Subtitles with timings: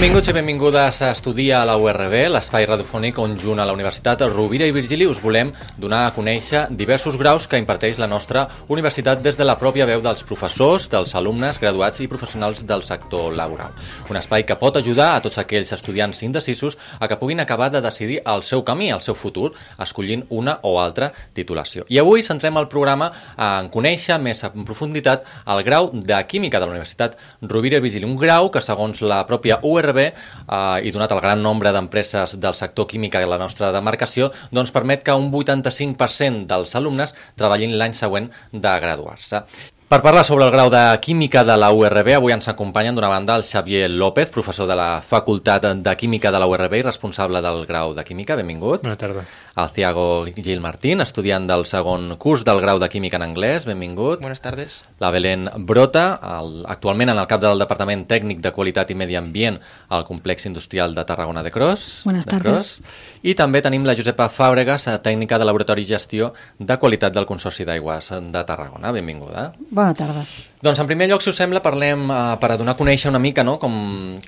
[0.00, 4.22] Benvinguts i benvingudes a estudiar a la URB, l'espai radiofònic on junt a la Universitat
[4.30, 9.20] Rovira i Virgili us volem donar a conèixer diversos graus que imparteix la nostra universitat
[9.20, 13.74] des de la pròpia veu dels professors, dels alumnes, graduats i professionals del sector laboral.
[14.08, 17.84] Un espai que pot ajudar a tots aquells estudiants indecisos a que puguin acabar de
[17.84, 21.84] decidir el seu camí, el seu futur, escollint una o altra titulació.
[21.92, 26.64] I avui centrem el programa en conèixer més en profunditat el grau de Química de
[26.64, 30.94] la Universitat Rovira i Virgili, un grau que segons la pròpia URB URB eh, i
[30.94, 35.16] donat el gran nombre d'empreses del sector químic a la nostra demarcació, doncs permet que
[35.16, 39.44] un 85% dels alumnes treballin l'any següent de graduar-se.
[39.90, 43.34] Per parlar sobre el grau de Química de la URB, avui ens acompanyen d'una banda
[43.34, 47.66] el Xavier López, professor de la Facultat de Química de la URB i responsable del
[47.66, 48.36] grau de Química.
[48.38, 48.84] Benvingut.
[48.86, 49.26] Bona tarda
[49.56, 54.20] el Thiago Gil Martín, estudiant del segon curs del grau de Química en anglès, benvingut.
[54.20, 54.82] Buenas tardes.
[54.98, 59.16] La Belén Brota, el, actualment en el cap del Departament Tècnic de Qualitat i Medi
[59.18, 62.02] Ambient al Complex Industrial de Tarragona de Cros.
[62.04, 62.70] Buenas de tardes.
[62.80, 63.18] Cros.
[63.22, 67.66] I també tenim la Josepa Fàbregas, tècnica de Laboratori i Gestió de Qualitat del Consorci
[67.68, 68.92] d'Aigües de Tarragona.
[68.96, 69.50] Benvinguda.
[69.70, 70.24] Bona tarda.
[70.60, 73.20] Doncs en primer lloc, si us sembla, parlem eh, per a donar a conèixer una
[73.22, 73.72] mica no, com,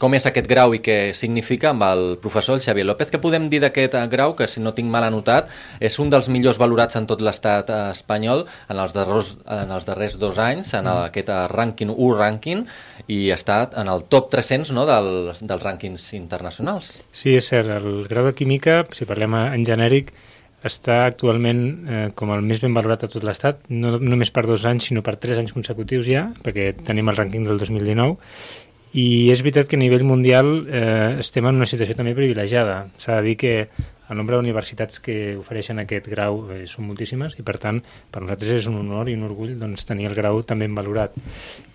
[0.00, 3.10] com és aquest grau i què significa amb el professor el Xavier López.
[3.12, 6.30] Què podem dir d'aquest eh, grau, que si no tinc mal anotat, és un dels
[6.32, 10.72] millors valorats en tot l'estat eh, espanyol en els, darrers, en els darrers dos anys,
[10.78, 12.64] en el, aquest eh, rànquing 1 rànquing,
[13.12, 16.94] i ha estat en el top 300 no, del, dels rànquings internacionals.
[17.12, 17.68] Sí, és cert.
[17.76, 20.14] El grau de química, si parlem en genèric,
[20.68, 24.66] està actualment eh, com el més ben valorat a tot l'estat, no només per dos
[24.68, 28.18] anys, sinó per tres anys consecutius ja, perquè tenim el rànquing del 2019,
[28.92, 32.84] i és veritat que a nivell mundial eh, estem en una situació també privilegiada.
[33.00, 33.54] S'ha de dir que
[34.12, 37.80] el nombre d'universitats que ofereixen aquest grau eh, són moltíssimes i per tant
[38.12, 41.16] per nosaltres és un honor i un orgull doncs, tenir el grau també ben valorat.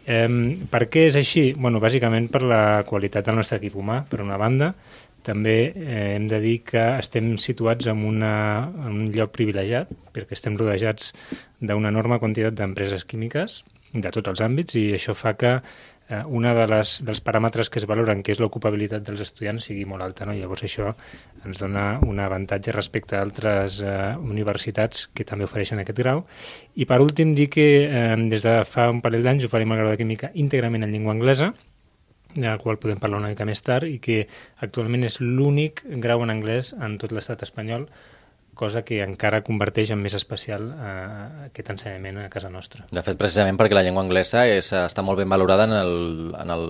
[0.05, 0.30] Eh,
[0.69, 1.49] per què és així?
[1.58, 4.75] Bueno, bàsicament per la qualitat del nostre equip humà, per una banda,
[5.28, 8.33] també eh, hem de dir que estem situats en, una,
[8.88, 11.11] en un lloc privilegiat perquè estem rodejats
[11.60, 13.61] d'una enorme quantitat d'empreses químiques
[13.93, 15.58] de tots els àmbits i això fa que
[16.10, 19.86] eh, una de les, dels paràmetres que es valoren, que és l'ocupabilitat dels estudiants, sigui
[19.89, 20.27] molt alta.
[20.27, 20.36] No?
[20.37, 20.92] Llavors això
[21.45, 26.26] ens dona un avantatge respecte a altres eh, universitats que també ofereixen aquest grau.
[26.76, 29.95] I per últim dir que eh, des de fa un parell d'anys oferim el grau
[29.95, 31.54] de química íntegrament en llengua anglesa,
[32.36, 34.26] del qual podem parlar una mica més tard, i que
[34.65, 37.88] actualment és l'únic grau en anglès en tot l'estat espanyol,
[38.58, 42.83] cosa que encara converteix en més especial eh, aquest ensenyament a casa nostra.
[42.92, 45.93] De fet, precisament perquè la llengua anglesa és, està molt ben valorada en, el,
[46.42, 46.66] en el,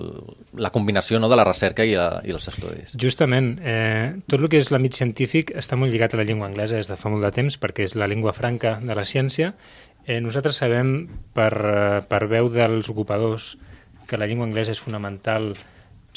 [0.60, 2.94] la combinació no, de la recerca i, la, i els estudis.
[3.00, 3.54] Justament.
[3.64, 6.92] Eh, tot el que és l'àmbit científic està molt lligat a la llengua anglesa des
[6.92, 9.54] de fa molt de temps perquè és la llengua franca de la ciència.
[10.04, 10.92] Eh, nosaltres sabem
[11.34, 13.56] per, eh, per veu dels ocupadors
[14.08, 15.52] que la llengua anglesa és fonamental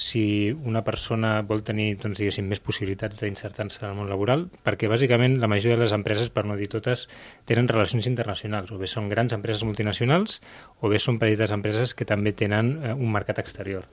[0.01, 4.89] si una persona vol tenir doncs, diguéssim, més possibilitats d'insertar-se en el món laboral, perquè
[4.89, 7.05] bàsicament la majoria de les empreses, per no dir totes,
[7.45, 10.39] tenen relacions internacionals, o bé són grans empreses multinacionals
[10.79, 13.85] o bé són petites empreses que també tenen eh, un mercat exterior.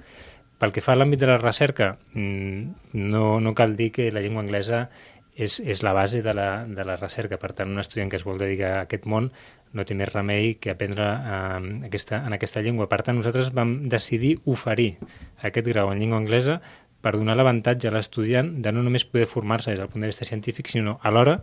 [0.58, 4.22] Pel que fa a l'àmbit de la recerca, mm, no, no cal dir que la
[4.25, 4.87] llengua anglesa
[5.38, 7.38] és, és la base de la, de la recerca.
[7.38, 9.31] Per tant, un estudiant que es vol dedicar a aquest món
[9.72, 12.88] no té més remei que aprendre eh, aquesta, en aquesta llengua.
[12.90, 14.94] Per tant, nosaltres vam decidir oferir
[15.42, 16.60] aquest grau en llengua anglesa
[17.00, 20.26] per donar l'avantatge a l'estudiant de no només poder formar-se des del punt de vista
[20.26, 21.38] científic, sinó alhora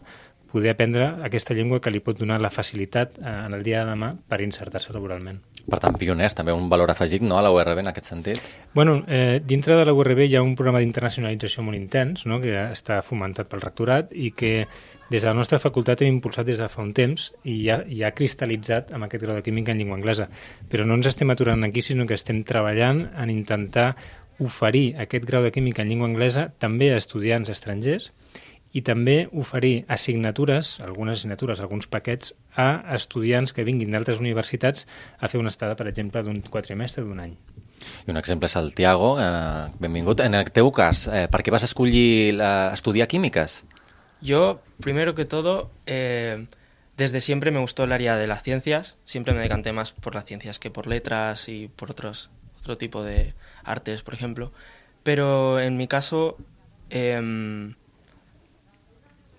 [0.52, 3.92] poder aprendre aquesta llengua que li pot donar la facilitat eh, en el dia de
[3.92, 5.42] demà per insertar-se laboralment.
[5.66, 8.42] Per tant, pioners, també un valor afegit no, a la URB en aquest sentit.
[8.76, 12.54] Bueno, eh, dintre de la URB hi ha un programa d'internacionalització molt intens, no?, que
[12.70, 14.52] està fomentat pel rectorat i que
[15.10, 18.12] des de la nostra facultat hem impulsat des de fa un temps i ja, ja
[18.12, 20.30] ha cristal·litzat amb aquest grau de química en llengua anglesa.
[20.70, 23.96] Però no ens estem aturant aquí, sinó que estem treballant en intentar
[24.38, 28.12] oferir aquest grau de química en llengua anglesa també a estudiants estrangers
[28.76, 34.84] i també oferir assignatures, algunes assignatures, alguns paquets, a estudiants que vinguin d'altres universitats
[35.16, 37.38] a fer una estada, per exemple, d'un quatrimestre d'un any.
[38.04, 40.20] I un exemple és el Tiago, eh, benvingut.
[40.26, 43.64] En el teu cas, eh, per què vas escollir la, estudiar químiques?
[44.20, 46.46] Yo, primero que todo, eh,
[46.98, 48.98] desde siempre me gustó el área de las ciencias.
[49.06, 52.30] Siempre me decanté más por las ciencias que por letras y por otros,
[52.60, 54.52] otro tipo de artes, por ejemplo.
[55.04, 56.38] Pero en mi caso,
[56.90, 57.72] eh,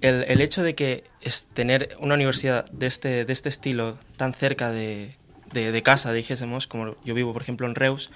[0.00, 1.04] el, el, hecho de que
[1.54, 5.16] tener una universidad de este, de este estilo tan cerca de,
[5.52, 8.10] de, de, casa, dijésemos, como yo vivo, por ejemplo, en Reus,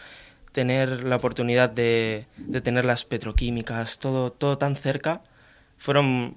[0.53, 5.23] tener la oportunidad de, de tener las petroquímicas, todo, todo tan cerca,
[5.79, 6.37] fueron.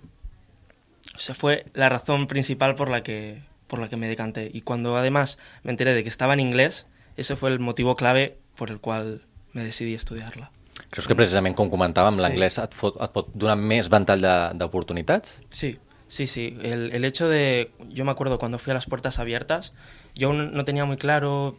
[1.15, 4.49] O sea, fue la razón principal por la que, por la que me decanté.
[4.53, 6.87] Y cuando además me enteré de que estaba en inglés,
[7.17, 10.51] ese fue el motivo clave por el cual me decidí estudiarla.
[10.93, 12.21] Creus que precisament, com comentàvem, Sí.
[12.21, 15.41] l'anglès et, fot, et pot donar més ventall de- d'oportunitats?
[15.49, 16.55] Sí, sí, sí.
[16.61, 17.71] El, el hecho de...
[17.89, 19.73] Yo me acuerdo cuando fui a las puertas abiertas,
[20.13, 21.57] yo aún no tenía muy claro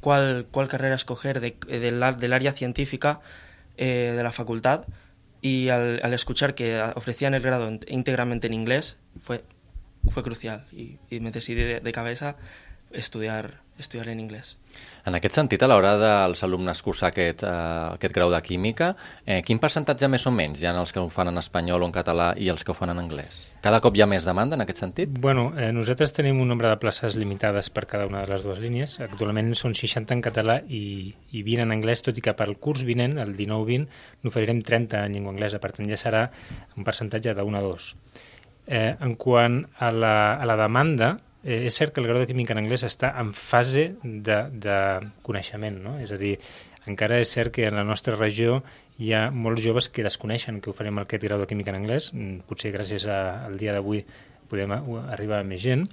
[0.00, 3.20] cuál, cuál carrera escoger de- del, a- del área científica
[3.76, 4.84] eh, de la facultad
[5.42, 9.42] y al, al escuchar que ofrecían el grado en- íntegramente en inglés fue,
[10.10, 12.36] fue crucial y, y me decidí de, de cabeza
[12.92, 14.56] estudiar, estudiar en inglés.
[15.06, 17.50] En aquest sentit, a l'hora dels alumnes cursar aquest, eh,
[17.96, 18.94] aquest grau de química,
[19.24, 21.86] eh, quin percentatge més o menys hi ha els que ho fan en espanyol o
[21.86, 23.46] en català i els que ho fan en anglès?
[23.60, 25.08] Cada cop hi ha més demanda en aquest sentit?
[25.20, 28.58] Bueno, eh, nosaltres tenim un nombre de places limitades per cada una de les dues
[28.58, 28.98] línies.
[29.00, 32.84] Actualment són 60 en català i, i 20 en anglès, tot i que pel curs
[32.84, 33.88] vinent, el 19-20,
[34.24, 35.60] n'oferirem 30 en llengua anglesa.
[35.60, 36.26] Per tant, ja serà
[36.76, 37.90] un percentatge de 1 a 2.
[38.66, 42.28] Eh, en quant a la, a la demanda, eh, és cert que el grau de
[42.28, 44.76] química en anglès està en fase de, de
[45.26, 45.96] coneixement, no?
[46.02, 46.36] És a dir,
[46.90, 48.60] encara és cert que en la nostra regió
[49.00, 52.12] hi ha molts joves que desconeixen que oferim aquest grau de química en anglès.
[52.12, 54.04] Mm, Potser gràcies a, al dia d'avui
[54.50, 54.80] podem a,
[55.14, 55.86] arribar a més gent.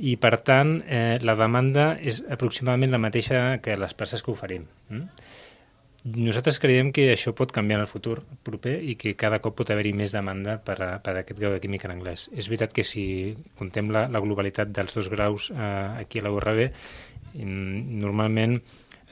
[0.00, 4.64] I, per tant, eh, la demanda és aproximadament la mateixa que les places que oferim.
[4.88, 5.08] Mm?
[6.00, 9.70] Nosaltres creiem que això pot canviar en el futur proper i que cada cop pot
[9.72, 12.30] haver-hi més demanda per, a, per a aquest grau de química en anglès.
[12.32, 13.04] És veritat que si
[13.58, 15.66] contem la, la globalitat dels dos graus eh,
[16.00, 16.62] aquí a la URB,
[17.34, 18.56] mm, normalment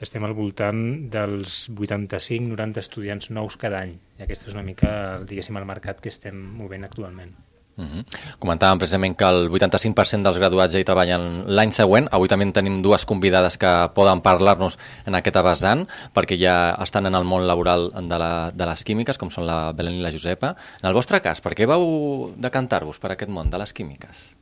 [0.01, 0.81] estem al voltant
[1.13, 3.93] dels 85-90 estudiants nous cada any.
[4.17, 4.91] I aquest és una mica,
[5.29, 7.35] diguéssim, el mercat que estem movent actualment.
[7.79, 8.03] Uh -huh.
[8.39, 12.09] Comentàvem precisament que el 85% dels graduats ja hi treballen l'any següent.
[12.11, 17.05] Avui també en tenim dues convidades que poden parlar-nos en aquest vessant, perquè ja estan
[17.05, 20.11] en el món laboral de, la, de les químiques, com són la Belén i la
[20.11, 20.55] Josepa.
[20.81, 24.39] En el vostre cas, per què vau decantar-vos per aquest món de les químiques?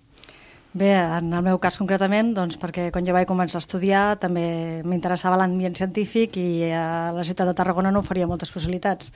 [0.78, 4.84] Bé, en el meu cas concretament, doncs perquè quan jo vaig començar a estudiar també
[4.86, 9.10] m'interessava l'ambient científic i a la ciutat de Tarragona no oferia moltes possibilitats.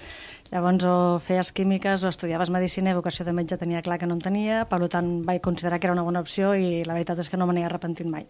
[0.51, 4.17] Llavors o feies químiques o estudiaves medicina i vocació de metge tenia clar que no
[4.17, 7.31] en tenia, per tant vaig considerar que era una bona opció i la veritat és
[7.31, 8.27] que no me n'he arrepentit mai.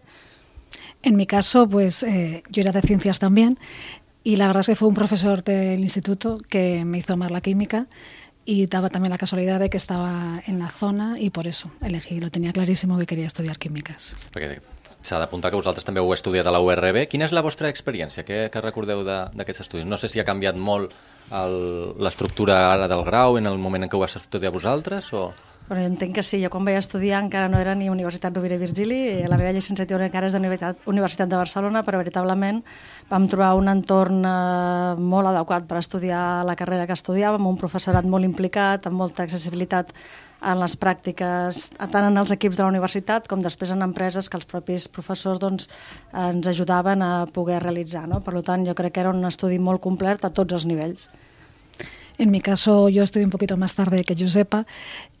[1.02, 3.58] En mi caso, pues eh, yo era de ciencias también
[4.22, 7.40] y la verdad es que fue un profesor del instituto que me hizo amar la
[7.40, 7.86] química
[8.44, 12.20] y daba también la casualidad de que estaba en la zona y por eso elegí,
[12.20, 14.14] lo tenía clarísimo que quería estudiar químicas.
[14.30, 14.71] Perquè
[15.02, 17.06] s'ha d'apuntar que vosaltres també heu estudiat a la URB.
[17.08, 18.24] Quina és la vostra experiència?
[18.26, 19.86] Què, què recordeu de- d'aquests estudis?
[19.86, 20.92] No sé si ha canviat molt
[21.98, 25.32] l'estructura ara del grau en el moment en què ho vas estudiar vosaltres o...
[25.62, 28.56] Però jo entenc que sí, jo quan vaig estudiar encara no era ni Universitat Rovira
[28.58, 28.96] i Virgili,
[29.30, 32.58] la meva llicenciatura encara és de Universitat, Universitat de Barcelona, però veritablement
[33.08, 38.04] vam trobar un entorn eh, molt adequat per estudiar la carrera que estudiàvem, un professorat
[38.04, 39.94] molt implicat, amb molta accessibilitat
[40.42, 44.38] en les pràctiques, tant en els equips de la universitat com després en empreses que
[44.38, 45.68] els propis professors doncs,
[46.12, 48.08] ens ajudaven a poder realitzar.
[48.10, 48.20] No?
[48.24, 51.08] Per tant, jo crec que era un estudi molt complet a tots els nivells.
[52.18, 54.66] En mi caso, yo estudié un poquito más tarde que Giuseppa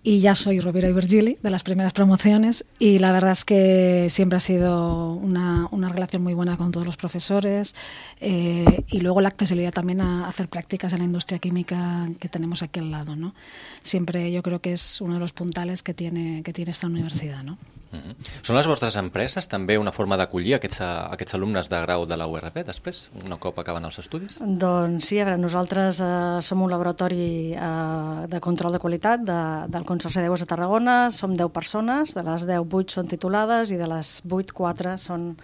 [0.04, 4.06] y ya soy Rovira y Virgili de las primeras promociones y la verdad es que
[4.10, 7.74] siempre ha sido una, una relación muy buena con todos los profesores
[8.20, 12.62] eh, y luego la accesibilidad también a hacer prácticas en la industria química que tenemos
[12.62, 13.34] aquí al lado, ¿no?
[13.82, 17.42] Siempre yo creo que es uno de los puntales que tiene, que tiene esta universidad,
[17.44, 17.58] ¿no?
[17.92, 18.14] Uh -huh.
[18.42, 22.16] Són les vostres empreses també una forma d'acollir aquests, a- aquests alumnes de grau de
[22.16, 24.40] la URB després, un cop acaben els estudis?
[24.40, 29.68] Doncs sí, a veure, nosaltres eh, som un laboratori eh, de control de qualitat de,
[29.68, 33.76] del Consorci d'Aigües de Tarragona, som 10 persones, de les 10, 8 són titulades i
[33.76, 35.34] de les 8, 4 són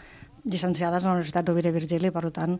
[0.49, 2.55] llicenciades a la Universitat Rovira i Virgili, per tant,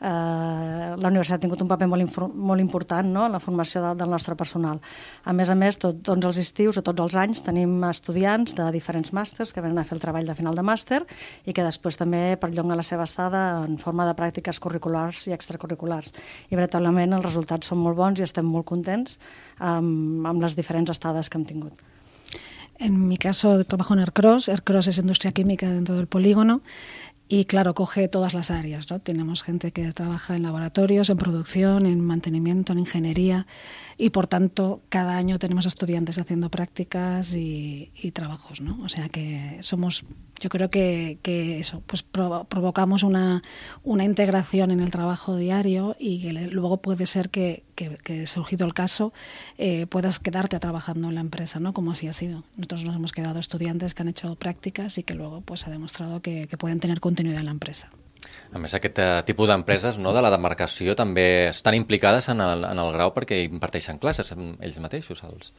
[0.00, 3.26] la universitat ha tingut un paper molt, molt important no?
[3.26, 4.78] en la formació de, del nostre personal.
[5.24, 8.68] A més a més, tot, tots els estius o tots els anys tenim estudiants de
[8.74, 11.02] diferents màsters que venen a fer el treball de final de màster
[11.46, 16.14] i que després també perllonga la seva estada en forma de pràctiques curriculars i extracurriculars.
[16.50, 19.18] I veritablement els resultats són molt bons i estem molt contents
[19.58, 21.86] amb, amb les diferents estades que hem tingut.
[22.78, 24.48] En mi caso trabajo en Aircross.
[24.48, 26.60] Aircross es industria química dentro del polígono
[27.28, 28.90] y claro, coge todas las áreas.
[28.90, 28.98] ¿no?
[28.98, 33.46] Tenemos gente que trabaja en laboratorios, en producción, en mantenimiento, en ingeniería
[33.98, 38.62] y por tanto cada año tenemos estudiantes haciendo prácticas y, trabajos.
[38.62, 38.82] ¿no?
[38.82, 40.04] O sea que somos,
[40.40, 43.42] yo creo que, que eso, pues provo- provocamos una,
[43.82, 48.74] una integración en el trabajo diario y que luego puede ser que, que, surgido el
[48.74, 49.12] caso
[49.56, 51.72] eh, puedas quedarte trabajando en la empresa, ¿no?
[51.72, 52.44] Como así ha sido.
[52.56, 56.20] Nosotros nos hemos quedado estudiantes que han hecho prácticas y que luego pues ha demostrado
[56.20, 57.90] que, pueden tener continuidad en la empresa.
[58.50, 62.64] A més, aquest eh, tipus d'empreses no, de la demarcació també estan implicades en el,
[62.66, 65.22] en el grau perquè imparteixen classes ells mateixos.
[65.22, 65.52] Els...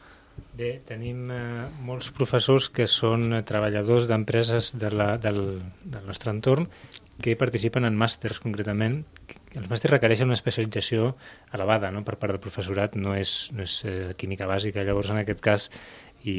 [0.60, 6.34] Bé, tenim eh, molts professors que són eh, treballadors d'empreses de la, del, del nostre
[6.34, 6.68] entorn
[7.20, 9.02] que participen en màsters concretament.
[9.58, 11.14] Els màsters requereixen una especialització
[11.56, 12.04] elevada no?
[12.08, 14.86] per part del professorat, no és, no és eh, química bàsica.
[14.88, 15.70] Llavors, en aquest cas,
[16.28, 16.36] i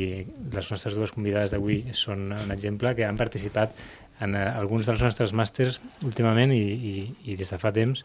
[0.53, 3.77] les nostres dues convidades d'avui són un exemple que han participat
[4.25, 6.95] en eh, alguns dels nostres màsters últimament i, i,
[7.33, 8.05] i des de fa temps,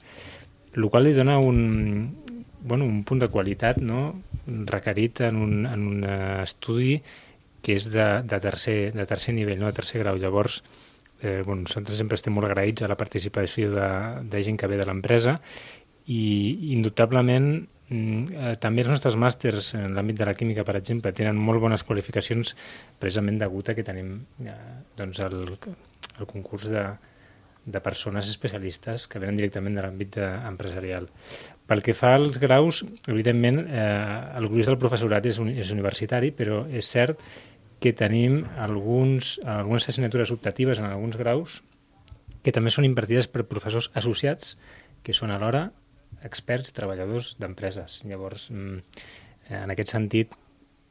[0.76, 1.60] el qual li dona un,
[2.66, 4.16] bueno, un punt de qualitat no?
[4.46, 6.04] requerit en un, en un
[6.42, 6.98] estudi
[7.66, 9.70] que és de, de, tercer, de tercer nivell, no?
[9.70, 10.18] de tercer grau.
[10.22, 10.60] Llavors,
[11.22, 13.88] eh, bueno, nosaltres sempre estem molt agraïts a la participació de,
[14.30, 15.40] de gent que ve de l'empresa
[16.06, 21.14] i indubtablement mm, eh, també els nostres màsters en l'àmbit de la química, per exemple,
[21.18, 22.54] tenen molt bones qualificacions
[23.02, 24.60] precisament degut a que tenim eh,
[24.98, 26.86] doncs el, el concurs de,
[27.66, 31.10] de persones especialistes que venen directament de l'àmbit empresarial.
[31.66, 36.32] Pel que fa als graus, evidentment, eh, el gruix del professorat és, un, és universitari,
[36.32, 37.22] però és cert
[37.82, 41.62] que tenim alguns, algunes assignatures optatives en alguns graus
[42.46, 44.56] que també són impartides per professors associats,
[45.02, 45.72] que són alhora
[46.26, 48.04] experts treballadors d'empreses.
[48.06, 48.80] Llavors, mm,
[49.50, 50.34] en aquest sentit,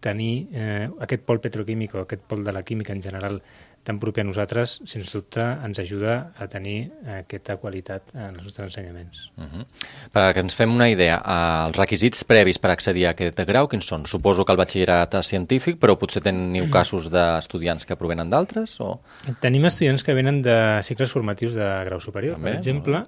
[0.05, 3.41] tenir eh, aquest pol petroquímic o aquest pol de la química en general
[3.85, 6.89] tan propi a nosaltres, sens dubte, ens ajuda a tenir
[7.19, 9.29] aquesta qualitat en els nostres ensenyaments.
[9.37, 9.67] Uh -huh.
[10.15, 11.21] Perquè ens fem una idea,
[11.67, 14.07] els requisits previs per accedir a aquest grau, quins són?
[14.07, 18.81] Suposo que el batxillerat és científic, però potser teniu casos d'estudiants que provenen d'altres?
[18.81, 19.01] O...
[19.41, 22.51] Tenim estudiants que venen de cicles formatius de grau superior, També?
[22.51, 23.05] per exemple,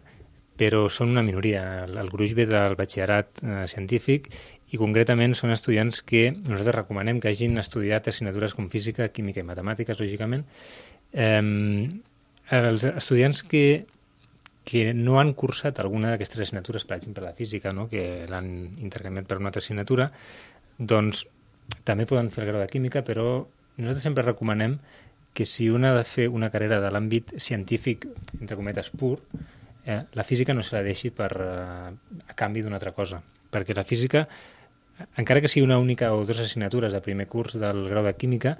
[0.56, 1.85] però són una minoria.
[1.85, 4.30] El, el gruix ve del batxillerat eh, científic
[4.75, 9.47] i concretament són estudiants que nosaltres recomanem que hagin estudiat assignatures com física, química i
[9.47, 10.43] matemàtiques, lògicament.
[11.13, 11.43] Eh,
[12.57, 13.87] els estudiants que,
[14.67, 17.87] que no han cursat alguna d'aquestes assignatures, per exemple la física, no?
[17.91, 18.51] que l'han
[18.83, 20.11] intercanviat per una altra assignatura,
[20.79, 21.25] doncs
[21.87, 23.47] també poden fer el grau de química, però
[23.77, 24.79] nosaltres sempre recomanem
[25.37, 28.07] que si un ha de fer una carrera de l'àmbit científic,
[28.41, 29.19] entre cometes, pur,
[29.85, 33.21] eh, la física no se la deixi per, eh, a canvi d'una altra cosa,
[33.53, 34.27] perquè la física
[35.17, 38.57] encara que sigui una única o dues assignatures de primer curs del grau de química,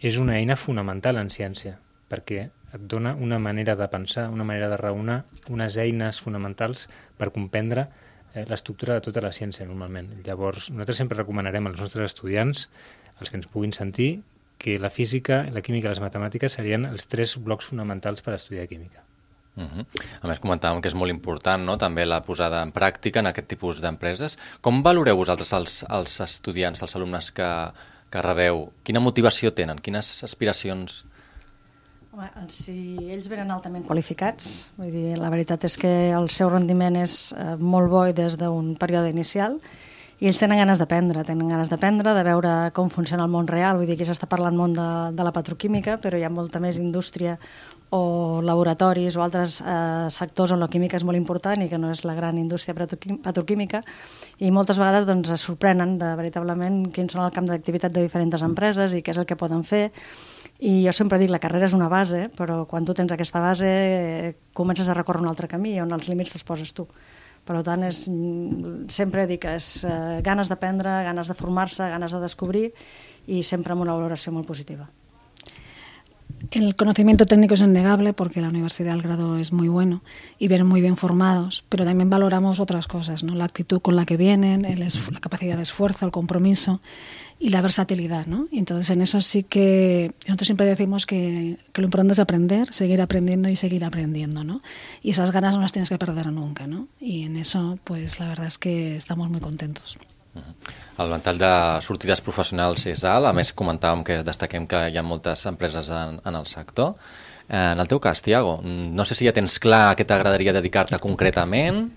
[0.00, 1.78] és una eina fonamental en ciència,
[2.10, 7.30] perquè et dona una manera de pensar, una manera de raonar, unes eines fonamentals per
[7.32, 7.86] comprendre
[8.34, 10.10] eh, l'estructura de tota la ciència, normalment.
[10.26, 12.68] Llavors, nosaltres sempre recomanarem als nostres estudiants,
[13.20, 14.10] els que ens puguin sentir,
[14.58, 18.66] que la física, la química i les matemàtiques serien els tres blocs fonamentals per estudiar
[18.70, 19.03] química.
[19.56, 19.86] Uh -huh.
[20.22, 21.78] A més, comentàvem que és molt important no?
[21.78, 24.38] també la posada en pràctica en aquest tipus d'empreses.
[24.60, 27.70] Com valoreu vosaltres els, els estudiants, els alumnes que,
[28.10, 28.72] que rebeu?
[28.82, 29.78] Quina motivació tenen?
[29.78, 31.04] Quines aspiracions?
[32.14, 36.96] Home, si ells venen altament qualificats, vull dir, la veritat és que el seu rendiment
[36.96, 39.58] és eh, molt bo des d'un període inicial
[40.22, 43.80] i ells tenen ganes d'aprendre, tenen ganes d'aprendre, de veure com funciona el món real,
[43.80, 46.78] vull dir que s'està parlant molt de, de la petroquímica, però hi ha molta més
[46.78, 47.34] indústria
[47.90, 51.90] o laboratoris o altres eh, sectors on la química és molt important i que no
[51.92, 53.82] és la gran indústria petroquímica
[54.38, 58.42] i moltes vegades doncs, es sorprenen de veritablement quins són el camp d'activitat de diferents
[58.42, 59.90] empreses i què és el que poden fer
[60.64, 63.68] i jo sempre dic, la carrera és una base, però quan tu tens aquesta base
[63.68, 66.86] eh, comences a recórrer un altre camí on els límits els poses tu.
[67.44, 72.12] Per tant, és, mm, sempre dic que és eh, ganes d'aprendre, ganes de formar-se, ganes
[72.16, 72.70] de descobrir
[73.26, 74.88] i sempre amb una valoració molt positiva.
[76.50, 80.02] El conocimiento técnico es innegable porque la universidad del grado es muy bueno
[80.38, 83.34] y vienen muy bien formados, pero también valoramos otras cosas, ¿no?
[83.34, 86.80] la actitud con la que vienen, el la capacidad de esfuerzo, el compromiso
[87.38, 88.26] y la versatilidad.
[88.26, 88.48] ¿no?
[88.50, 92.72] Y entonces en eso sí que nosotros siempre decimos que, que, lo importante es aprender,
[92.72, 94.44] seguir aprendiendo y seguir aprendiendo.
[94.44, 94.62] ¿no?
[95.02, 96.66] Y esas ganas no las tienes que perder nunca.
[96.66, 96.88] ¿no?
[97.00, 99.98] Y en eso pues la verdad es que estamos muy contentos.
[100.34, 105.06] El ventall de sortides professionals és alt, a més comentàvem que destaquem que hi ha
[105.06, 106.94] moltes empreses en, en el sector.
[107.48, 110.54] Eh, en el teu cas, Tiago, no sé si ja tens clar a què t'agradaria
[110.56, 111.88] dedicar-te concretament.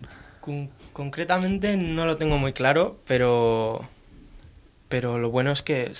[0.41, 3.87] Con concretamente no lo tengo muy claro, pero,
[4.89, 5.91] pero lo bueno es que,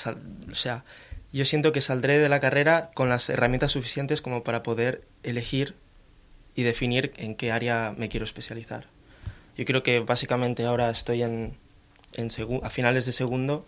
[0.52, 0.84] o sea,
[1.32, 5.76] yo siento que saldré de la carrera con las herramientas suficientes como para poder elegir
[6.56, 8.86] y definir en qué área me quiero especializar.
[9.56, 11.58] Yo creo que básicamente ahora estoy en,
[12.18, 12.28] en
[12.64, 13.66] a finales de segundo.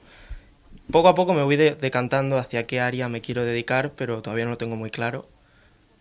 [0.91, 4.51] Poco a poco me voy decantando hacia qué área me quiero dedicar, pero todavía no
[4.51, 5.27] lo tengo muy claro.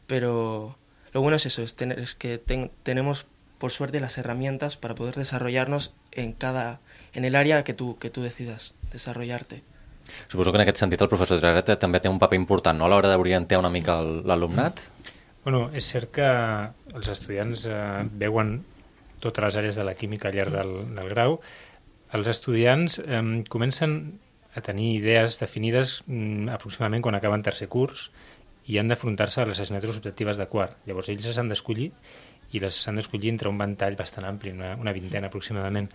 [0.06, 0.76] Pero
[1.12, 3.26] lo bueno es eso, es, tener, es que tenemos
[3.58, 6.80] por suerte las herramientas para poder desarrollarnos en cada
[7.12, 9.62] en el área que tú, que tú decidas desarrollarte.
[10.28, 12.86] Suposo que en aquest sentit el professor Dragata també té un paper important no?
[12.86, 14.80] a l'hora d'orientar una mica l'alumnat.
[15.44, 16.28] Bueno, és cert que
[16.94, 17.78] els estudiants eh,
[18.20, 18.58] veuen
[19.20, 21.38] totes les àrees de la química al llarg del, del grau,
[22.16, 23.22] els estudiants eh,
[23.52, 23.98] comencen
[24.56, 28.08] a tenir idees definides mm, aproximadament quan acaben tercer curs
[28.68, 30.76] i han d'afrontar-se a les assignatures optatives de quart.
[30.88, 31.90] Llavors ells s'han d'escollir
[32.52, 35.88] i les s'han d'escollir entre un ventall bastant ampli, una, una vintena aproximadament.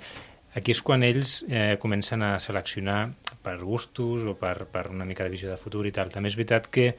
[0.53, 3.07] Aquí és quan ells eh, comencen a seleccionar
[3.41, 6.11] per gustos o per, per una mica de visió de futur i tal.
[6.13, 6.91] També és veritat que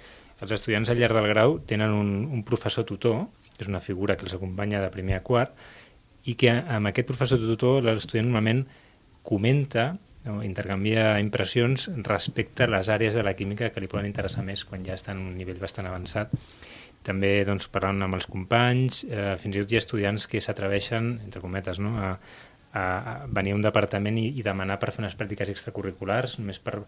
[0.43, 4.19] els estudiants al llarg del grau tenen un, un professor tutor, que és una figura
[4.19, 5.55] que els acompanya de primer a quart,
[6.27, 8.65] i que amb aquest professor tutor l'estudiant normalment
[9.25, 9.95] comenta
[10.31, 14.65] o intercanvia impressions respecte a les àrees de la química que li poden interessar més
[14.65, 16.33] quan ja està en un nivell bastant avançat
[17.05, 21.11] també doncs, parlant amb els companys, eh, fins i tot hi ha estudiants que s'atreveixen,
[21.27, 21.93] entre cometes, no?
[22.01, 22.15] a,
[22.81, 22.85] a,
[23.29, 26.79] venir a un departament i, i demanar per fer unes pràctiques extracurriculars, només per,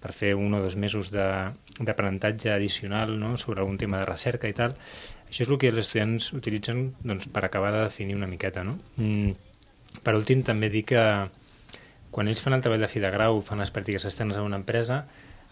[0.00, 3.34] per fer un o dos mesos d'aprenentatge addicional no?
[3.40, 4.78] sobre algun tema de recerca i tal.
[5.26, 8.62] Això és el que els estudiants utilitzen doncs, per acabar de definir una miqueta.
[8.62, 8.78] No?
[8.96, 9.34] Mm.
[10.06, 11.02] Per últim, també dir que
[12.14, 14.60] quan ells fan el treball de fi de grau, fan les pràctiques externes a una
[14.60, 15.00] empresa,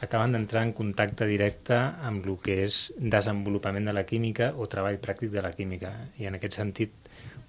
[0.02, 5.00] acaben d'entrar en contacte directe amb el que és desenvolupament de la química o treball
[5.02, 5.90] pràctic de la química.
[6.22, 6.94] I en aquest sentit,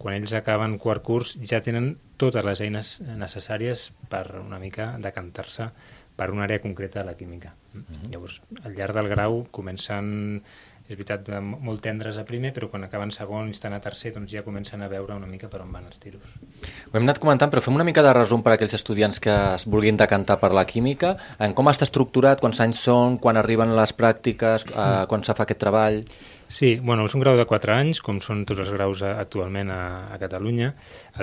[0.02, 5.70] quan ells acaben quart curs, ja tenen totes les eines necessàries per una mica decantar-se
[6.18, 7.54] per una àrea concreta de la química.
[7.74, 8.12] Mm -hmm.
[8.12, 10.44] Llavors, al llarg del grau comencen
[10.84, 14.34] és veritat, molt tendres a primer, però quan acaben segon i estan a tercer, doncs
[14.34, 16.36] ja comencen a veure una mica per on van els tiros.
[16.92, 19.34] Ho hem anat comentant, però fem una mica de resum per a aquells estudiants que
[19.56, 21.16] es vulguin decantar per la química.
[21.40, 25.48] En com està estructurat, quants anys són, quan arriben les pràctiques, eh, quan se fa
[25.48, 26.04] aquest treball...
[26.48, 29.84] Sí, bueno, és un grau de 4 anys, com són tots els graus actualment a,
[30.14, 30.74] a Catalunya.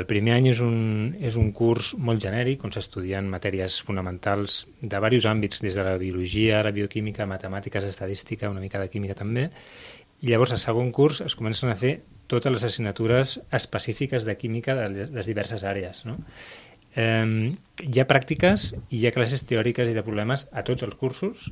[0.01, 0.79] El primer any és un,
[1.21, 5.97] és un curs molt genèric, on s'estudien matèries fonamentals de diversos àmbits, des de la
[6.01, 9.51] biologia, la bioquímica, matemàtiques, estadística, una mica de química també.
[10.21, 12.01] I llavors, al segon curs, es comencen a fer
[12.31, 16.05] totes les assignatures específiques de química de les diverses àrees.
[16.07, 16.19] No?
[16.99, 17.55] Eh,
[17.87, 21.51] hi ha pràctiques i hi ha classes teòriques i de problemes a tots els cursos,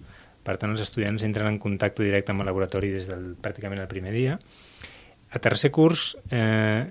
[0.48, 3.90] per tant, els estudiants entren en contacte directe amb el laboratori des del pràcticament el
[3.90, 4.38] primer dia.
[5.28, 6.88] A tercer curs, eh,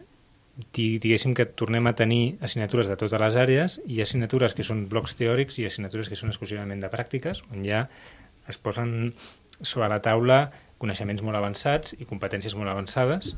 [0.78, 5.17] diguéssim que tornem a tenir assignatures de totes les àrees i assignatures que són blocs
[5.17, 7.88] teòrics i assignatures que són exclusivament de pràctiques, on ja
[8.48, 9.13] es posen
[9.62, 10.39] sobre la taula
[10.78, 13.34] coneixements molt avançats i competències molt avançades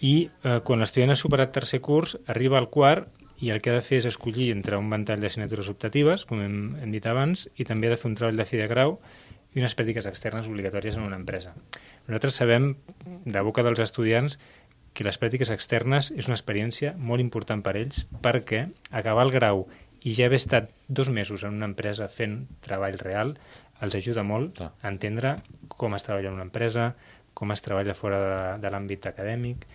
[0.00, 3.08] i eh, quan l'estudiant ha superat tercer curs arriba al quart
[3.42, 6.58] i el que ha de fer és escollir entre un ventall d'assignatures optatives, com hem,
[6.82, 8.98] hem dit abans, i també ha de fer un treball de fi de grau
[9.54, 11.54] i unes pràctiques externes obligatòries en una empresa.
[12.06, 12.74] Nosaltres sabem,
[13.24, 14.38] de boca dels estudiants,
[14.94, 19.64] que les pràctiques externes és una experiència molt important per ells perquè acabar el grau
[20.06, 23.34] i ja haver estat dos mesos en una empresa fent treball real
[23.82, 26.92] els ajuda molt a entendre com es treballa en una empresa,
[27.34, 29.66] com es treballa fora de, de l'àmbit acadèmic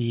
[0.00, 0.10] i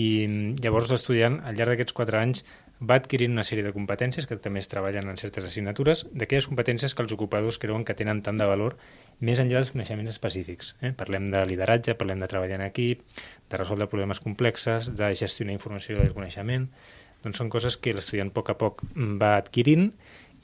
[0.64, 2.46] llavors l'estudiant al llarg d'aquests quatre anys
[2.80, 6.96] va adquirint una sèrie de competències que també es treballen en certes assignatures, d'aquelles competències
[6.96, 8.78] que els ocupadors creuen que tenen tant de valor
[9.20, 10.76] més enllà dels coneixements específics.
[10.80, 10.94] Eh?
[10.96, 13.04] Parlem de lideratge, parlem de treballar en equip,
[13.52, 16.72] de resoldre problemes complexes, de gestionar informació del coneixement...
[17.20, 19.90] Doncs són coses que l'estudiant a poc a poc va adquirint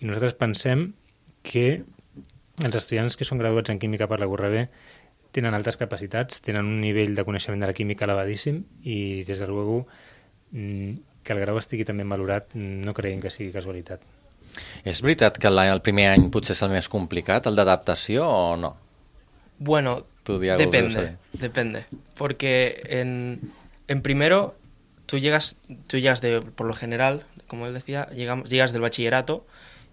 [0.01, 0.81] i nosaltres pensem
[1.47, 1.85] que
[2.67, 4.65] els estudiants que són graduats en química per la URB
[5.35, 9.47] tenen altes capacitats, tenen un nivell de coneixement de la química elevadíssim i, des de
[9.47, 9.85] luego,
[10.51, 14.03] mm, que el grau estigui també valorat no creiem que sigui casualitat.
[14.87, 18.75] És veritat que el primer any potser és el més complicat, el d'adaptació, o no?
[19.57, 21.85] Bueno, tu, Diago, depende, depende.
[22.17, 23.51] Porque en,
[23.87, 24.55] en primero
[25.05, 25.57] tú llegas,
[25.87, 29.45] tú llegas de, por lo general, como él decía, llegamos, llegas del bachillerato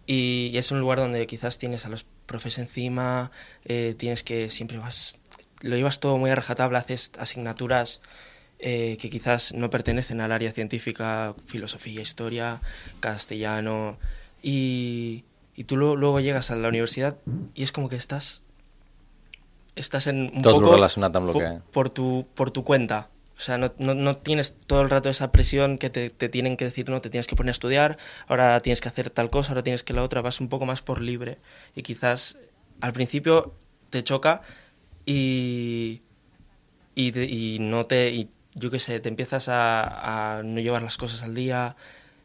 [0.06, 3.30] y es un lugar donde quizás tienes a los profes encima,
[3.64, 5.14] eh, tienes que siempre vas,
[5.60, 8.02] lo llevas todo muy a rajatabla, haces asignaturas
[8.62, 12.60] eh, que quizás no pertenecen al área científica, filosofía, historia,
[13.00, 13.98] castellano,
[14.40, 17.16] y, y tú lo, luego llegas a la universidad
[17.54, 18.40] y es como que estás
[19.74, 21.60] estás en un Tot poco relacionat amb lo por, que...
[21.72, 23.08] por, tu, por tu cuenta.
[23.38, 26.56] O sea, no, no, no tienes todo el rato esa presión que te, te, tienen
[26.56, 27.98] que decir, no, te tienes que poner a estudiar,
[28.28, 30.82] ahora tienes que hacer tal cosa, ahora tienes que la otra, vas un poco más
[30.82, 31.38] por libre.
[31.74, 32.38] Y quizás
[32.80, 33.54] al principio
[33.90, 34.42] te choca
[35.06, 36.02] y,
[36.94, 38.10] y, te, y no te...
[38.10, 41.76] Y yo qué sé, te empiezas a, a, no llevar las cosas al día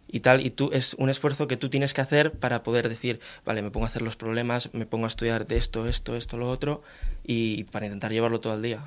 [0.08, 3.20] y tal, y tú es un esfuerzo que tú tienes que hacer para poder decir,
[3.46, 6.38] vale, me pongo a hacer los problemas, me pongo a estudiar de esto, esto, esto,
[6.38, 6.82] lo otro,
[7.26, 8.80] y para intentar llevarlo todo el día.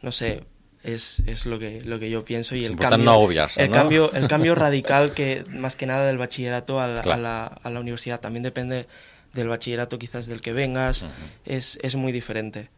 [0.00, 0.44] No sé,
[0.82, 3.70] es, es lo, que, lo que yo pienso y es el cambio, no obviarse, el,
[3.70, 3.76] ¿no?
[3.76, 7.70] cambio, el cambio radical que más que nada del bachillerato a la, a la, a
[7.70, 8.86] la universidad también depende
[9.32, 11.10] del bachillerato quizás del que vengas, uh -huh.
[11.46, 12.70] es, es muy diferente.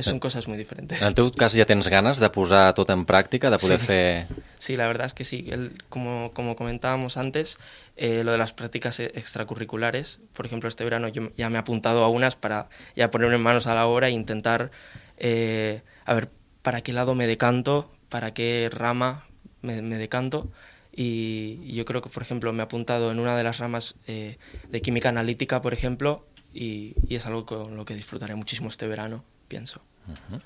[0.00, 1.00] Son cosas muy diferentes.
[1.02, 3.86] En el teu cas ja tens ganes de posar tot en práctica, de poder sí.
[3.86, 4.26] fer...
[4.58, 5.48] Sí, la verdad es que sí.
[5.50, 7.58] El, como, como comentábamos antes,
[7.96, 12.04] eh, lo de las prácticas extracurriculares, por ejemplo, este verano yo ya me he apuntado
[12.04, 14.70] a unas para ya ponerme manos a la obra e intentar
[15.18, 16.30] eh, a ver
[16.62, 19.24] para qué lado me decanto, para qué rama
[19.62, 20.50] me, decanto.
[20.94, 24.38] Y, yo creo que, por ejemplo, me he apuntado en una de las ramas eh,
[24.68, 28.86] de química analítica, por ejemplo, y, y es algo con lo que disfrutaré muchísimo este
[28.86, 29.82] verano, pienso.
[30.08, 30.40] Uh -huh.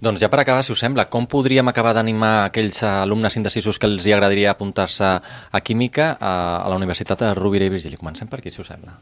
[0.00, 3.86] Doncs ja per acabar, si us sembla, com podríem acabar d'animar aquells alumnes indecisos que
[3.86, 7.96] els hi agradaria apuntar-se a Química a, a la Universitat de Rovira i Virgili?
[7.96, 8.92] Comencem per aquí, si us sembla.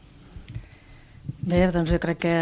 [1.45, 2.37] Bé, doncs jo crec que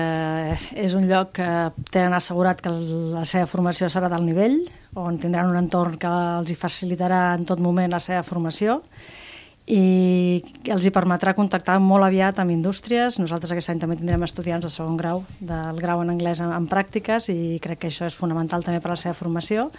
[0.76, 4.62] és un lloc que tenen assegurat que la seva formació serà del nivell,
[4.96, 9.22] on tindran un entorn que els hi facilitarà en tot moment la seva formació i
[9.63, 13.19] els hi permetrà contactar molt aviat amb indústries.
[13.19, 16.67] Nosaltres aquest any també tindrem estudiants de segon grau, del grau en anglès en, en
[16.67, 19.69] pràctiques i crec que això és fonamental també per a la seva formació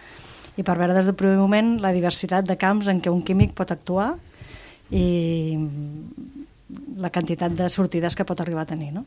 [0.56, 3.52] i per veure des del primer moment la diversitat de camps en què un químic
[3.58, 4.14] pot actuar
[4.94, 5.58] i
[6.96, 9.04] la quantitat de sortides que pot arribar a tenir, no?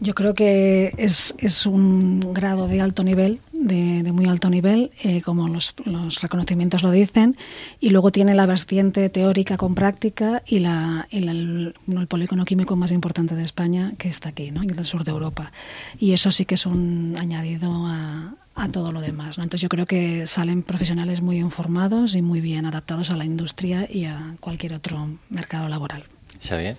[0.00, 4.92] Yo creo que es, es un grado de alto nivel, de, de muy alto nivel,
[5.02, 7.36] eh, como los, los, reconocimientos lo dicen,
[7.80, 12.44] y luego tiene la vertiente teórica con práctica y, la, y la, el, el, polígono
[12.44, 14.62] químico más importante de España, que está aquí, ¿no?
[14.62, 15.52] y del sur de Europa.
[15.98, 19.38] Y eso sí que es un añadido a, a todo lo demás.
[19.38, 19.44] ¿no?
[19.44, 23.88] Entonces yo creo que salen profesionales muy informados y muy bien adaptados a la industria
[23.90, 26.04] y a cualquier otro mercado laboral.
[26.42, 26.76] Xavier?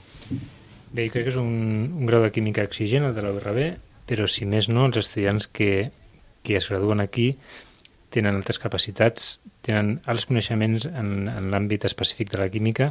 [0.92, 1.52] Bé, crec que és un,
[1.96, 3.32] un grau de química exigent, el de la
[4.12, 5.92] però si més no, els estudiants que,
[6.44, 7.38] que es graduen aquí
[8.12, 12.90] tenen altres capacitats, tenen alts coneixements en, en l'àmbit específic de la química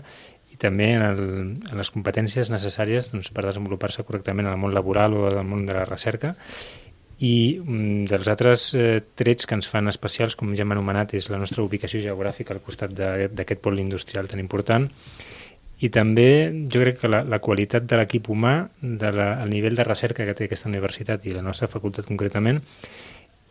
[0.48, 1.20] i també en, el,
[1.68, 5.50] en les competències necessàries doncs, per desenvolupar-se correctament en el món laboral o en el
[5.50, 6.32] món de la recerca.
[7.20, 11.28] I um, dels altres eh, trets que ens fan especials, com ja hem anomenat, és
[11.28, 14.88] la nostra ubicació geogràfica al costat d'aquest pol industrial tan important
[15.80, 16.28] i també
[16.72, 20.26] jo crec que la, la qualitat de l'equip humà, de la, el nivell de recerca
[20.28, 22.60] que té aquesta universitat i la nostra facultat concretament,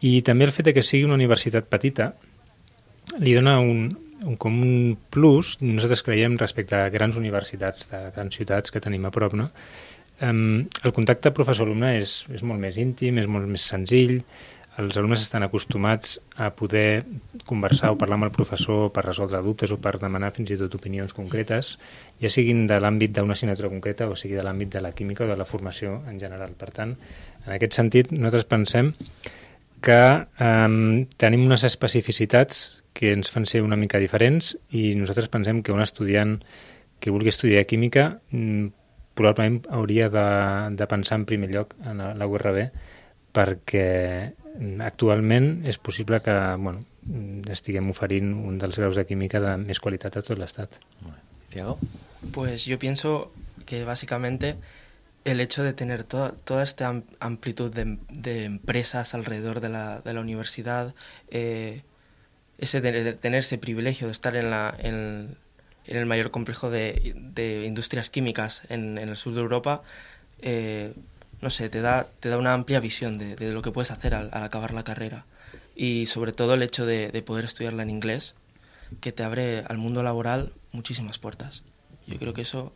[0.06, 2.13] i també el fet que sigui una universitat petita
[3.20, 3.88] li dona un,
[4.24, 9.08] un, com un plus, nosaltres creiem, respecte a grans universitats de grans ciutats que tenim
[9.10, 9.50] a prop, no?
[10.20, 14.20] Um, el contacte professor-alumne és, és molt més íntim, és molt més senzill,
[14.80, 17.04] els alumnes estan acostumats a poder
[17.50, 20.78] conversar o parlar amb el professor per resoldre dubtes o per demanar fins i tot
[20.78, 21.74] opinions concretes,
[22.22, 25.28] ja siguin de l'àmbit d'una assignatura concreta o sigui de l'àmbit de la química o
[25.28, 26.56] de la formació en general.
[26.56, 26.96] Per tant,
[27.46, 28.94] en aquest sentit, nosaltres pensem
[29.84, 35.63] que eh, tenim unes especificitats que ens fan ser una mica diferents i nosaltres pensem
[35.63, 36.38] que un estudiant
[37.00, 38.72] que vulgui estudiar química mm,
[39.15, 40.26] probablement hauria de,
[40.80, 42.70] de pensar en primer lloc en la URB
[43.34, 44.34] perquè
[44.84, 46.84] actualment és possible que bueno,
[47.50, 50.80] estiguem oferint un dels graus de química de més qualitat a tot l'estat.
[51.50, 51.78] Tiago?
[52.34, 53.32] Pues yo pienso
[53.65, 54.58] que básicamente
[55.26, 60.13] el hecho de tener toda, toda esta amplitud de, de, empresas alrededor de la, de
[60.13, 60.94] la universidad,
[61.30, 61.84] eh,
[62.58, 65.38] ese de, de, tener ese privilegio de estar en, la, en,
[65.86, 69.82] en el mayor complejo de, de industrias químicas en, en, el sur de Europa,
[70.42, 70.94] eh,
[71.41, 74.15] no sé, te da, te da una amplia visión de, de lo que puedes hacer
[74.15, 75.25] al, al, acabar la carrera.
[75.75, 78.36] Y sobre todo el hecho de, de, poder estudiarla en inglés,
[78.99, 81.63] que te abre al mundo laboral muchísimas puertas.
[82.08, 82.73] Yo creo que eso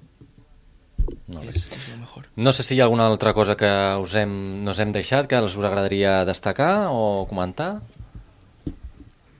[1.28, 2.28] no, és, és lo mejor.
[2.36, 5.40] No sé si hi ha alguna altra cosa que us hem, nos hem deixat que
[5.44, 7.82] us agradaria destacar o comentar.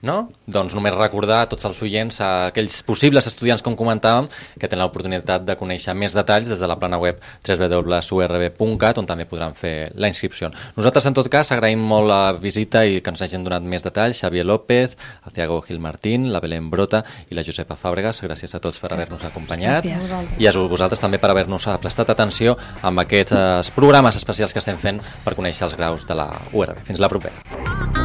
[0.04, 0.28] No?
[0.44, 4.28] Doncs només recordar a tots els oients, a aquells possibles estudiants, com comentàvem,
[4.60, 9.24] que tenen l'oportunitat de conèixer més detalls des de la plana web www.urb.cat, on també
[9.30, 10.50] podran fer la inscripció.
[10.76, 14.20] Nosaltres, en tot cas, agraïm molt la visita i que ens hagin donat més detalls.
[14.20, 18.20] Xavier López, el Thiago Gil Martín, la Belén Brota i la Josepa Fàbregas.
[18.24, 19.88] Gràcies a tots per haver-nos acompanyat.
[19.88, 20.12] Gràcies.
[20.36, 25.00] I a vosaltres també per haver-nos prestat atenció amb aquests programes especials que estem fent
[25.24, 26.84] per conèixer els graus de la URB.
[26.84, 28.03] Fins la propera.